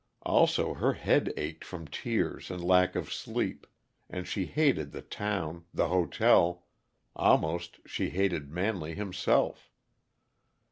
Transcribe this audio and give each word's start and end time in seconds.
Also, 0.23 0.73
her 0.73 0.93
head 0.93 1.31
ached 1.37 1.63
from 1.63 1.87
tears 1.87 2.49
and 2.49 2.63
lack 2.63 2.95
of 2.95 3.13
sleep, 3.13 3.67
and 4.09 4.27
she 4.27 4.47
hated 4.47 4.91
the 4.93 5.03
town, 5.03 5.65
the 5.75 5.89
hotel 5.89 6.65
almost 7.15 7.79
she 7.85 8.09
hated 8.09 8.49
Manley 8.49 8.95
himself. 8.95 9.69